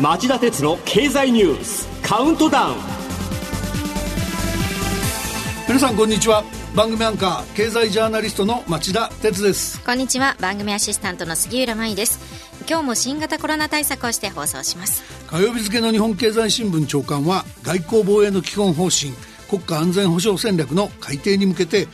[0.00, 2.76] 町田鉄の経済ニュースカウントダウン。
[5.66, 6.44] 皆さんこんにちは。
[6.74, 9.80] 番組アンカー経済ジャーナリストの町田鉄です。
[9.82, 10.36] こんにちは。
[10.40, 12.18] 番組アシスタントの杉浦舞です。
[12.68, 15.02] 今日も新型コロナ対策をして放送します。
[15.26, 19.12] 火曜日付の日本経済新聞長官は外交防衛の基本方針
[19.54, 21.86] 国家安全保障戦略の改定に向けて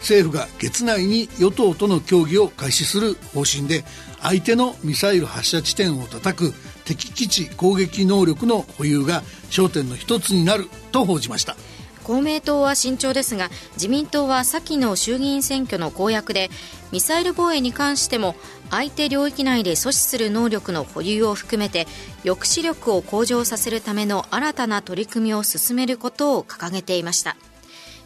[0.00, 3.84] 政府が月内に与党との協議を開始する方針で
[4.20, 6.54] 相手のミサイル発射地点を叩く
[6.84, 11.56] 敵基地攻撃能力の保有が焦点の一つになると報じました。
[12.04, 16.50] 公明党は慎重ですが自民党は先の衆議院選挙の公約で
[16.92, 18.36] ミサイル防衛に関しても
[18.70, 21.86] 相手領域内で阻止する能力の保有を含めて
[22.24, 27.36] 抑止力を向上させるための新たな取り組みを進めることを掲げていました。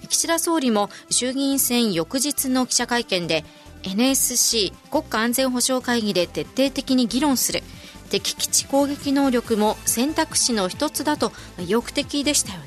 [0.09, 3.45] 岸田総理も衆議院選翌日の記者会見で
[3.83, 7.63] NSC 国家安全保障会議で徹底的に議論する。
[8.11, 12.67] 敵基地攻撃能力も選択肢の一つだと意欲的でしたよね。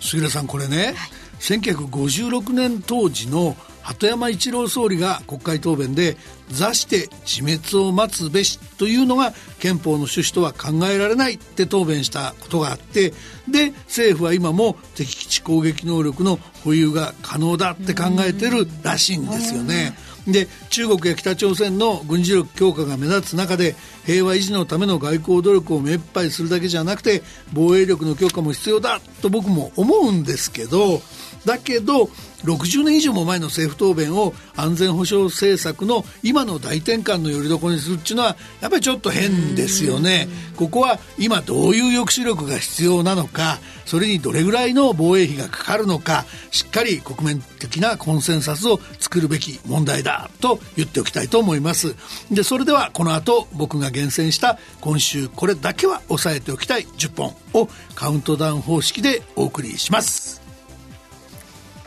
[0.00, 0.94] 杉浦さんこれね、はい、
[1.40, 6.16] 1956年当時の鳩山一郎総理が国会答弁で
[6.50, 13.12] 座して自滅を待つべしというのが憲法の趣旨とは考えられないって答弁したことがあって
[13.48, 19.96] で政府は今も敵基地攻撃能力の保有が可能だって考えてるらしいんですよね。
[20.26, 31.00] で中国や北朝鮮の軍事力強化が目立つ中で平和維持のための外交努力を目いっぱいするだけじゃなくて防衛力の強化も必要だと僕も思うんですけど
[31.44, 32.08] だけど
[32.44, 40.28] 60年以上も前の政府答弁を安全保障政策の今の大転換のよりどころにするっていうのはやっぱりちょっと変ですよね。
[40.56, 51.96] ここは今どういう抑止力が必要なのかそれにどれぐらいの防衛費がかかるのかしっかり国民的なコンセンサスを作るべき問題だと言っておきたいと思います
[52.30, 60.42] でそれではこの後僕が厳選した今週これだけは押さえておきたい10本をカウントダウン方式でお送りします。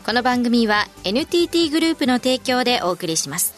[0.04, 3.52] この番組は NTT グループの提供でお送りします。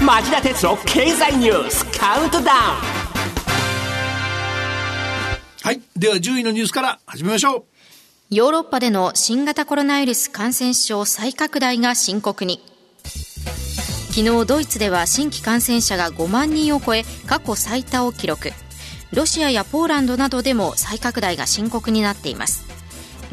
[0.00, 2.48] 町田鉄の経済ニュースカウントダウン。
[5.62, 5.82] はい。
[5.94, 7.64] では10位のニュースから始めましょう
[8.30, 12.60] ヨーロッパでの新型コロナウイルス感染症再拡大が深刻に。
[14.10, 18.50] 昨日ドイツでは新規感染者が5万人を超え過去最多を記録。
[19.14, 22.66] ロシアやポーランドなどでも再拡大が深刻になっています。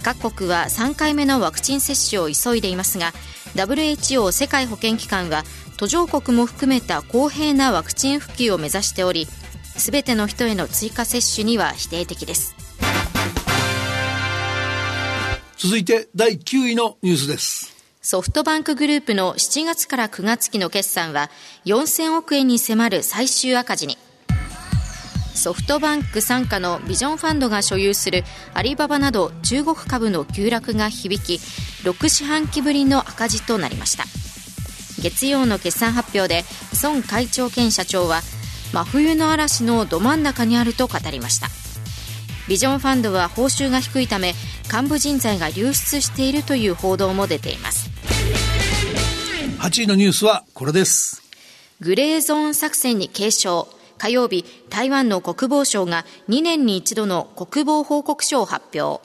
[0.02, 3.12] 各国は3回目のワクチン接種を急いでいますが
[3.56, 5.44] WHO 世界保健機関は
[5.78, 9.28] 途上国も含めた公平なワクチン普及を目指しており
[9.76, 12.65] 全ての人への追加接種には否定的です。
[15.66, 17.76] 続いて第9位のニュースです。
[18.00, 21.32] ソフトバンクグループの7月から9月期の決算は
[21.66, 23.98] 4000億円に迫る最終赤字に。
[25.34, 28.24] ソフトバンク傘下のビジョンファンドが所有する
[28.54, 31.42] アリババなど中国株の急落が響き
[31.84, 34.04] 6四半期ぶりの赤字となりました。
[35.02, 36.44] 月曜の決算発表で
[36.84, 38.22] 孫会長兼社長は
[38.72, 41.65] 真冬の嵐のど真ん中にあると語りました。
[42.48, 44.34] ビジョンファンドは報酬が低いため
[44.72, 47.90] 幹部人材が流出しているという報道も出ています。
[49.60, 51.24] 8位のニュースはこれです。
[51.82, 53.66] グレーゾーン作戦に警鐘
[53.98, 59.04] 火曜日台湾の国防省が2年に一度の国防報告書を発表。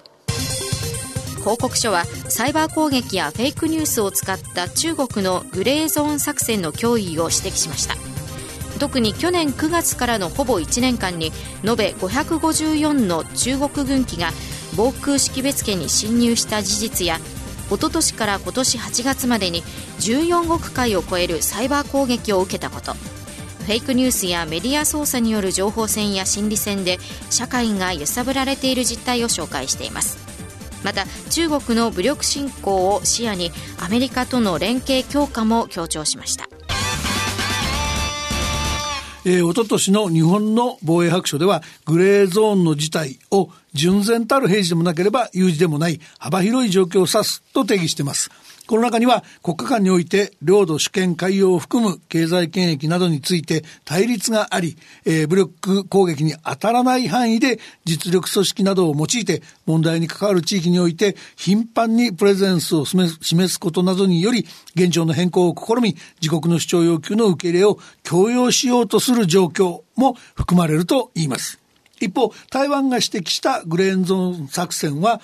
[1.42, 8.09] 報告書はサイバー攻撃やフェイクニュースを使った中国のグレーゾーン作戦の脅威を指摘しました
[8.78, 11.32] 特に去年9月からのほぼ1年間に
[11.64, 14.30] 延べ554の中国軍機が
[14.76, 17.18] 防空識別圏に侵入した事実や
[17.70, 19.62] おととしから今年8月までに
[20.00, 22.94] 14億回を超えるサイバー攻撃を受けたこと。
[22.94, 26.98] フェイクニュースやメディア操作による情報戦や心理戦で
[27.28, 30.18] 社会が揺さぶられている実態を紹介しています。
[30.82, 36.48] また中国の武力侵攻を視野にアメリカとの連携強化も強調しました。
[39.24, 48.30] えー、おととしの日本の防衛白書ではグレーゾーンの事態を純然たる平時でもなければ有事でもない幅広い状況を指すと定義しています。
[48.70, 64.46] この中には国家間において領土主権海洋を含む経済権益などについて対立があり、えー、武力攻撃に当たらない範囲で実力組織などを用いて問題に関わる地域において頻繁にプレゼンスを示すことなどにより
[64.76, 71.59] 現状の変更を試み自国の主張要求の受け入れを強要しようとする状況も含まれると言います。
[72.00, 75.20] 一方、台湾が指摘したグレーンゾーン作戦は、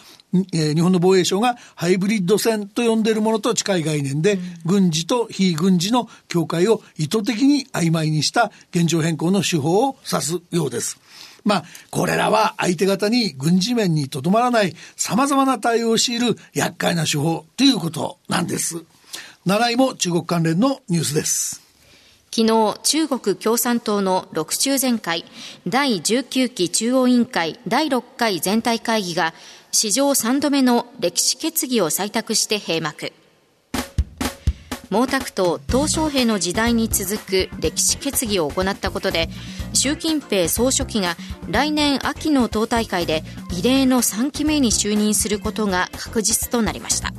[0.53, 11.01] えー、日本の防衛省がハイブリッド戦と呼んでいるものと近い概念で、うん、軍事と非軍事の境界を意図的に曖昧にした現状変更の手法を指すようです。
[11.45, 18.85] まあ、これらは相手方に軍事面にとどまらない様々な対応を強いる厄介な手法ということなんです。
[19.47, 21.66] 7位も中国関連のニュースです。
[22.37, 25.25] 昨日、中国共産党の6中全会
[25.67, 29.33] 第19期中央委員会第6回全体会議が
[29.73, 33.15] 史上3度目の歴史決議を採択して閉幕。
[34.91, 39.31] 毛沢東、鄧小平の時代に続く歴史決議を行ったことで
[39.73, 41.17] 習近平総書記が
[41.49, 43.25] 来年秋の党大会で
[43.59, 47.15] 異例の3期目に就任することが確実となりました。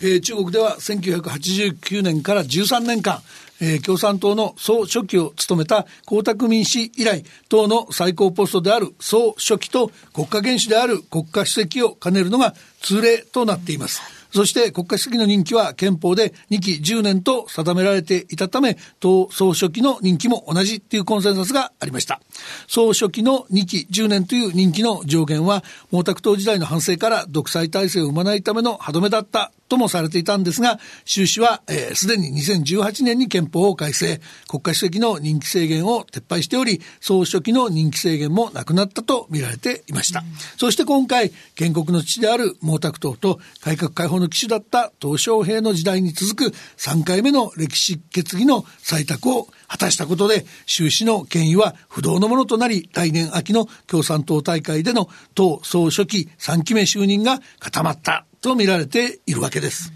[0.00, 3.20] えー、中国では1989年から13年間、
[3.60, 14.18] えー、共産党の総書記を務めた江沢民氏以来、党の最高ポストである総書記と国家元首である国家主席を兼ねるのが通例となっています。
[14.30, 22.20] そして国家主席の任期は憲法で2期10年と定められていたため、党総書記の任期も同じというコンセンサスがありました。
[22.66, 31.62] 総書記の2期10年という任期の上限は、毛沢東時代の反省から独裁体制を生まないための歯止めだったともされていたんですが、習氏は
[31.94, 40.20] すで、に2018年に憲法を改正、国家主席の任期制限を撤廃しており、総書記の任期制限もなくなったと見られていました。
[40.20, 40.26] うん、
[40.56, 59.92] そして今回、建国の父である毛沢東と改革開放の機種だった鄧小平の時代に続く3回目の歴史決議の採択を果たしたことで、習氏の権威は不動のものとなり、来年秋の共産党大会での党総書記3期目就任が固まったと見られているわけです。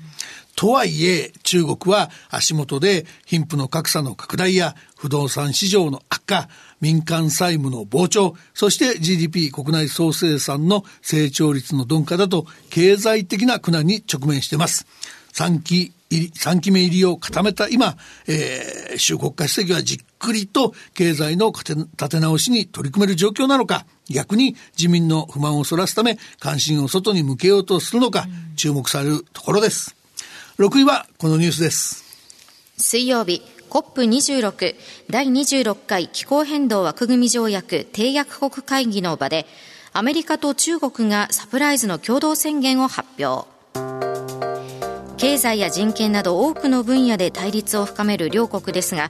[0.55, 6.49] とはいえ、中国は足元で貧富の格差の拡大や不動産市場の悪化、
[6.81, 14.87] 民間債務の膨張、そして GDP 国内総生産の成長率の鈍化だと経済的な苦難に直面しています。
[15.33, 17.97] 3期入り、3期目入りを固めた今、
[18.29, 28.27] えー、習国家主席はじっくりと経済の立て直しに取り組める状況なのか、逆に自民の不満をそらすため関心を外に向けようとするのか、
[28.57, 29.97] 注目されるところです。
[30.59, 32.05] 6位はこのニュースです。
[32.77, 34.77] 水曜日、COP26
[35.09, 39.47] 第26回気候変動枠組条約締約国会議の場で、
[39.95, 43.52] アメリカと中国がサプライズの共同宣言を発表。
[45.23, 49.09] 経済や人権など多くの分野で対立を深める両国ですが、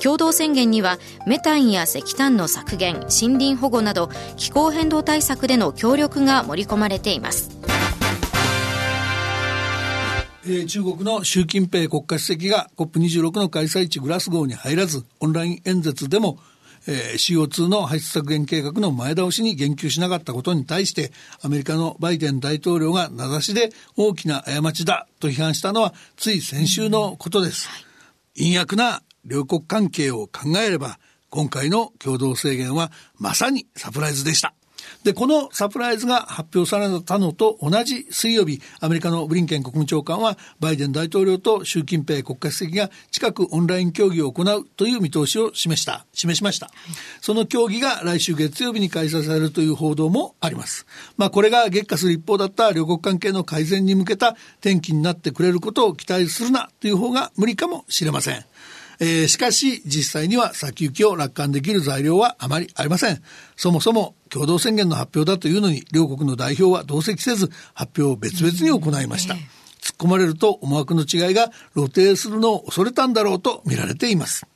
[0.00, 7.58] 共同宣言にはメタンや石炭の削減森林保護など気候変動対策での協力が盛り込まれています。
[10.44, 16.38] えー、中国の習近平国家主席が COP26 の開催地グラスゴーに入らずオンライン演説でも
[16.90, 21.12] えー、CO2 の排出削減計画の前倒しに言及しなかったことに対して
[21.42, 27.68] アメリカのバイデン大統領が名指しで大きな過ちだと批判したのはつい先週のことです。
[28.38, 30.98] 陰悪な両国関係を考えれば、
[31.28, 34.54] 今回の共同制限はまさにサプライズでした。
[35.04, 46.70] で、このサプライズが発表されたのと同じ水曜日、アメリカのブリンケン国務長官は、バイデン大統領と習近平国家主席が近くオンライン協議を行うという見通しを示した、示しました。
[47.20, 50.86] その協議が来週月曜日に開催されるという報道もあります。
[51.16, 58.44] まあ、これが激化する一方だった両国関係の改善に向けた転機になってくれることを期待するなという方が無理かもしれません。
[59.00, 63.22] えー、しかし実際には先行きを楽観できる材料はあまりありません。
[63.56, 69.34] そもそも共同宣言の発表だというのに両国の代表は同席せず発表を別々に行いました。
[69.80, 74.46] 突っ込まれると思惑の違いが露呈するのを恐れたんだろうと見られています。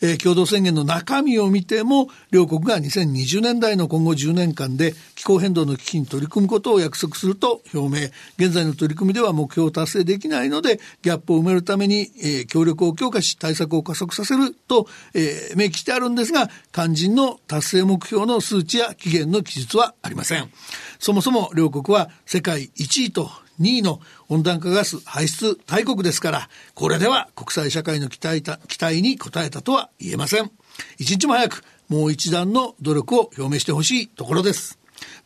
[0.00, 8.08] えー、共同宣言の中身を見ても両国が2020年代の今後10年間で気候変動の危機に取り組むことを約束すると表明。
[8.38, 20.50] 現在の取り組みでは目標を達成できないのでギャップを埋めるために、えー、協力を強化し対策を加速させると、えー、明記してあるんですが肝心の達成目標の数値や期限の記述はありません。
[20.98, 23.30] そもそも両国は世界1位と
[23.60, 30.50] 2位の温暖化ガス排出大国ですから、これでは国際社会の期待期待に応えたとは言えません。
[30.98, 34.78] 一日も早くもう一段の努力を表明してほしいところです。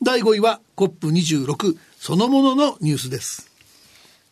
[0.03, 3.49] 第5位は COP26 そのもののニュースです。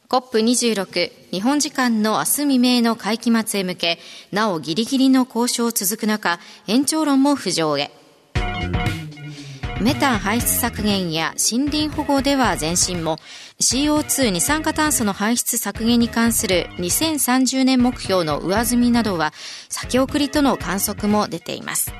[0.08, 3.98] COP26 日本時間の明日未明の会期末へ向け
[4.30, 6.38] なおギリギリの交渉続く中
[6.68, 7.90] 延長論も浮上へ
[9.86, 13.18] メタン排出削減や森林保護では前進も
[13.60, 19.32] CO2 二酸化炭素の排出削減に関する2030年目標の上積みなどは
[19.68, 21.92] 先送りとの観測も出ています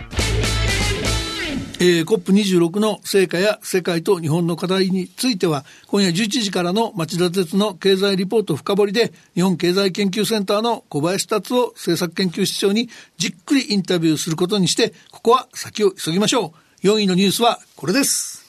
[1.79, 12.89] えー、COP26 の成果や世界と日本の課題については、今夜11時からの町田鉄の経済リポート深掘りで、日本経済研究センターの小林達夫政策研究室長に
[13.19, 16.66] じっくりインタビューすることにして、ここは先を急ぎましょう。
[16.83, 18.45] 4位のニュースはこれです。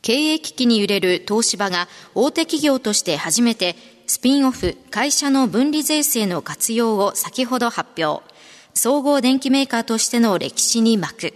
[0.00, 3.74] 経営危機に揺れる東芝が大手企業として初めて
[4.06, 8.24] スピンオフ会社の分離税制の活用を先ほど発表。
[8.74, 11.34] 総合電機メーカーとしての歴史に幕。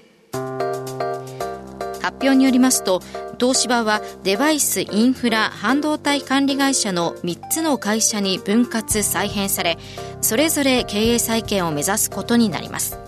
[2.03, 3.01] 発表によりますと
[3.39, 9.79] 東芝はデバイスインフラ半導体管理会社の3つの会社に分割再編され
[10.21, 12.99] それぞれ経営再建を目指すことになります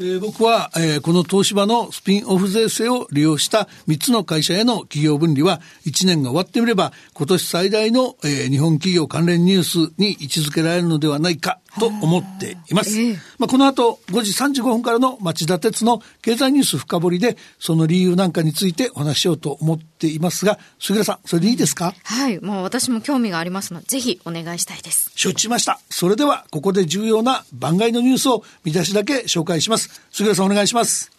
[0.00, 12.96] えー、僕は、えー、この東芝のスピンオフ税制を利用した3つの会社への企業分離は1年が終わってみれば今年最大の、えー、日本企業関連ニュースに位置づけられるのではないかと思っています。
[13.38, 21.94] まあ、この後5時35分からの町田鉄の経済ニュース深掘りでその理由なんかについてお話しようと思っていますが杉浦さんそれでいいですか？
[22.04, 22.40] はい。
[22.40, 25.10] もう私も興味がありますのでぜひお願いしたいです。
[25.14, 25.78] 承知しました。
[25.90, 30.02] それではここで重要な番外のニュースを見出しだけ紹介します。
[30.10, 31.10] 杉浦さんお願いします。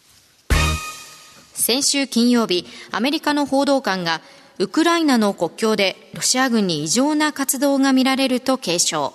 [1.54, 4.20] 先週金曜日アメリカの報道官が
[4.58, 9.10] ウクライナの国境でロシア軍に異常な活動が見られると警鐘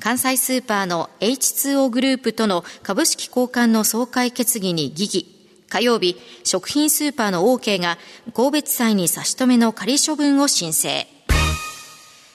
[0.00, 5.26] 関西スーパーの H2O グループとの株式交換の総会決議に疑義。
[5.68, 7.98] 火曜日、食品スーパーの OK が
[8.34, 11.06] 神戸地裁に差し止めの仮処分を申請。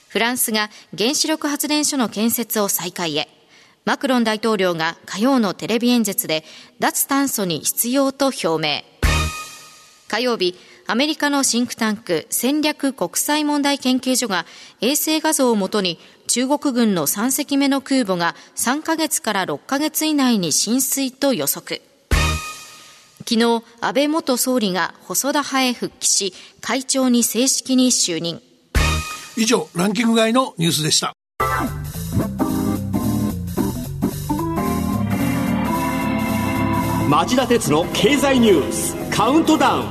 [0.08, 3.28] フランスが原子力発電所の建設を再開へ。
[3.86, 6.44] マクロン大統領が火曜のテレビ演説で
[6.80, 8.84] 脱炭素に必要と表明。
[10.08, 10.56] 火曜日、
[10.88, 14.48] アメリカのシンクタンク戦略国際問題研究所が
[14.82, 16.00] 衛星画像をもとに
[16.30, 21.82] 中国軍の3隻目の空母が3ヶ月から6ヶ月以内に浸水と予測。
[23.28, 28.44] 昨日、安倍元総理が細田派へ復帰し、会長に正式に就任。
[29.38, 31.16] 以上、ランキング外のニュースでした。
[37.10, 39.84] 町田鉄の経済ニュースカウントダウン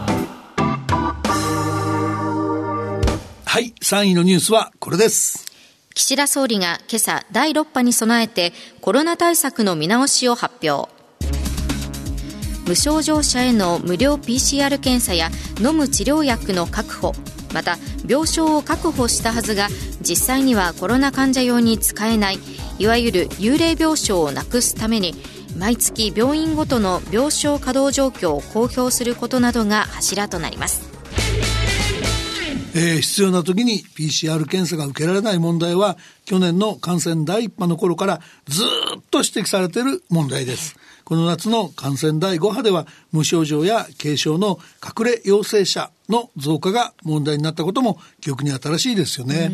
[3.45, 5.48] はい、3位のニュースはこれです。
[5.99, 10.89] 岸田総理が今朝第6波に備えてコロナ対策の見直しを発表。
[12.69, 15.29] 無症状者への無料 PCR 検査や
[15.61, 17.15] 飲む治療薬の確保、
[17.53, 19.67] また病床を確保したはずが
[20.01, 22.39] 実際にはコロナ患者用に使えない
[22.79, 25.15] いわゆる幽霊病床をなくすために
[25.57, 30.98] 毎月病院ごとの病床稼働状況を公表することなどが柱となります
[32.81, 40.77] えー、必要な時に PCR 検査が受けられない問題は去年の感染第一波の頃からずっと指摘されている問題です。
[41.09, 49.49] この夏の感染第5波では無症状や軽症の隠れ陽性者の増加が問題になったことも記憶に新しいですよね、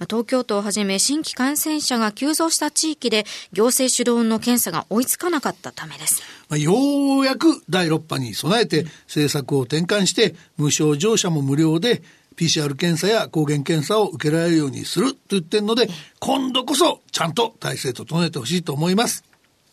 [0.00, 12.02] うん、東京都をはじめ新規感染者が急増した地域で行政主導の検査が追いつかなかったためです、まあ、ようやく第6波に備えて政策を転換して無症状者も無料で
[12.38, 15.88] PCR 検査や抗原検査を受けられるようにすると言ってるので、
[16.20, 19.24] 今度こそちゃんと体制整えてほしいと思います。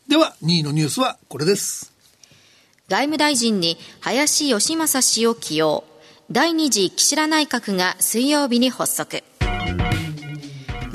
[0.10, 1.94] では、2位のニュースはこれです。
[2.90, 5.84] 外務大臣に林芳正氏を起用。
[6.32, 9.24] 第2次岸田内閣が水曜日に発足。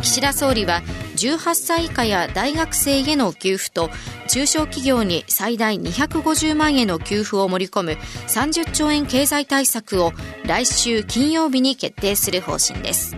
[0.03, 0.83] 岸田総理は
[1.21, 3.91] 18歳以下や大学生への給付と
[4.27, 7.91] 中小企業に最大250万円の給付を盛り込む
[8.29, 10.13] 30兆円経済対策を
[10.47, 13.15] 来週金曜日に決定する方針です。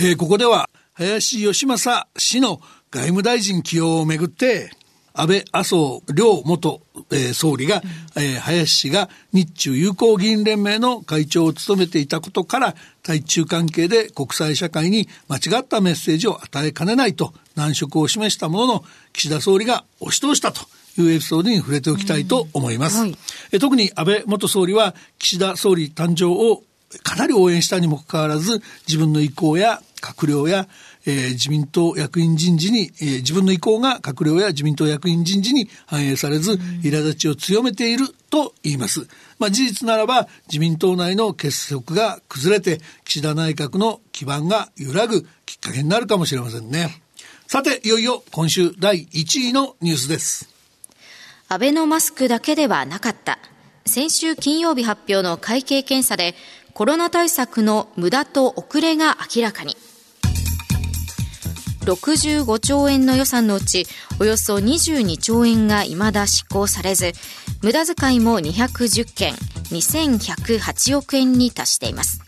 [0.00, 2.60] えー、ここでは林芳正氏の
[2.90, 4.72] 外務大臣起用をめぐって
[5.12, 7.82] 安倍麻生両元、えー、総理が、
[8.16, 20.60] えー、林氏が日中友好議員連盟の会長を務めていたことから対中関係で国際社会に間違ったメッセージを与えかねないと難色を示したものの岸田総理が押し通したと
[20.98, 23.00] いうエピソードに触れておきたいと思います。
[23.00, 23.16] はい、
[23.52, 26.62] え特に安倍元総理は岸田総理誕生を
[27.02, 30.66] かなり応援したにもかかわらず自分の意向や閣僚や
[31.06, 39.06] えー、自民党役員人事に、えー、自分の意向が閣僚や自民党役員人事に反映されず、苛立ちを強めていると言います。
[39.38, 47.02] まあ、事実ならば自民党内の結束が崩れて岸田内閣の基盤が揺らぐきっかけになるかもしれませんね。
[47.46, 50.48] さて、いよいよ今週第1位のニュースです。
[51.48, 53.38] アベノマスクだけではなかった。
[53.86, 56.36] 先週金曜日発表の会計検査で
[56.74, 59.76] コロナ対策の無駄と遅れが明らかに。
[61.80, 63.86] 65兆円の予算のうち
[64.18, 67.12] およそ22兆円が未だ執行されず
[67.62, 69.34] 無駄遣いも210件
[69.70, 72.20] 2108億円に達しています。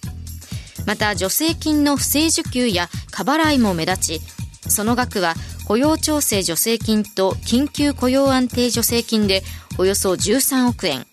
[0.87, 4.21] また助成金の不正受給や過払いも目立ち
[4.69, 5.35] その額は
[5.67, 9.43] 雇用調整助成金と緊急雇用安定助成金で
[9.79, 11.07] およそ13億円。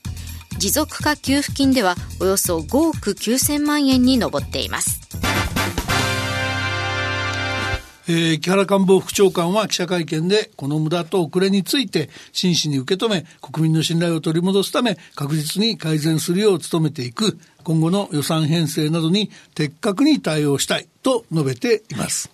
[0.57, 4.99] 持続化給付金ではおよそ5億9000万円に上っています。
[8.11, 22.31] えー、木原官房副長官は記者会見で、この無駄と遅れについて真摯に受け止め、国民の信頼を取り戻すため、確実に改善するよう努めていく、今後の予算編成などに的確に対応したいと述べています。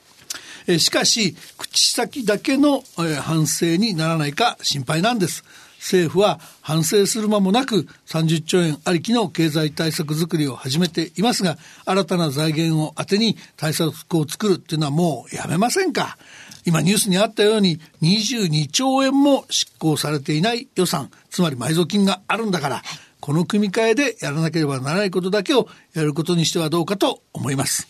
[0.65, 5.43] えー、しかし、口先だけの、えー、反省にならないか心配なんです。
[5.85, 16.17] 政府は反省する間もなく30兆円ありきの経済対策づくりを始めていますが、新たな財源を当てに対策を作るっていうのはもうやめませんか
[16.65, 22.81] 今ニュースにあったように22兆円も執行されていない予算、つまり埋蔵金があるんだから、
[23.19, 27.87] この組み替えでやらなければならないことだけをやることにしてはどうかと思います。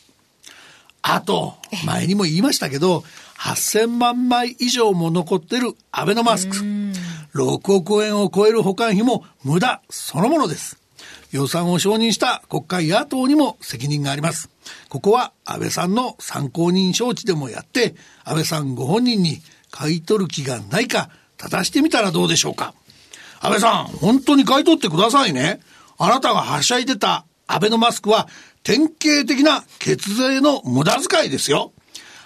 [1.02, 1.54] あと、
[1.86, 3.06] 前にも言いましたけど、
[3.38, 6.58] 8000万枚以上も残ってるアベノマスク。
[7.36, 10.80] 6億円を超える保管費も無駄そのものです。
[11.32, 14.50] 予算を承認した国会野党にも責任があります。
[14.88, 22.74] ここは安倍さんの参考人招致でもやって、安倍さんご本人に買い取る気がないか、正してみたらどうでしょうか。
[23.42, 25.60] 安倍さん、本当に買い取ってくださいね。
[25.98, 28.28] あなたがはしゃいでた安倍のマスクは
[28.64, 31.74] 典型的な血税の無駄遣いですよ。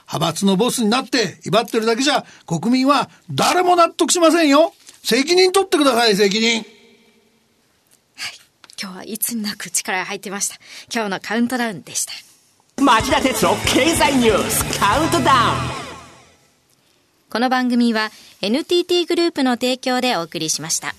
[0.08, 4.74] 派閥のボスになって威張ってるだけじゃ国民は誰も納得しませんよ。
[5.04, 6.58] 責任取ってください、責任。
[6.58, 6.66] はい。
[8.82, 10.56] 今日はいつになく力が入ってました。
[10.94, 12.14] 今日のカウントダウンでした。
[12.82, 15.90] 町田鉄の経済ニュースカウントダウン。
[17.30, 18.10] この番組は
[18.42, 20.96] NTT グループの提供でお送りしました。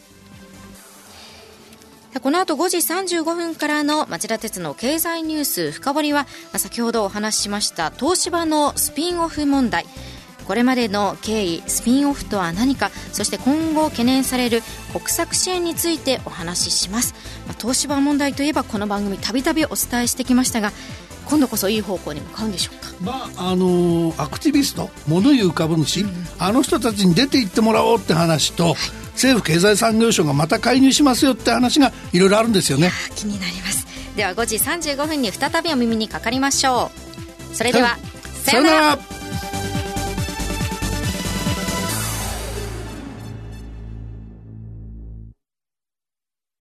[2.23, 9.87] この後5時35分からの町田鉄の経済ニュース深掘りは、先ほどお話ししました東芝のスピンオフ問題。
[10.51, 17.15] これまでの経緯スピンオフとは何かそして今後懸念される国策支援についてお話しします、
[17.47, 20.73] まあ、東芝問題といえばこの番組たびたびお伝えしてきましたが
[21.27, 26.11] 今度こそいい方向に向かうんでしょうか、まああのー、アクティビスト物言う株主、うん、
[26.41, 28.75] あの人たちに出て行ってもらおうって話と、はい、
[29.13, 32.91] 政府経済産業省がまた介入しますよって話がいろいろあるんですよね。
[33.15, 33.87] 気になります。
[34.17, 36.91] では5時35分に再びお耳にかかりましょ
[37.53, 37.55] う。
[37.55, 37.99] それでは、
[38.43, 39.20] さよなら